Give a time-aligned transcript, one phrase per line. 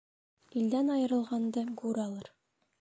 [0.61, 2.35] Илдән айырылғанды гүр алыр.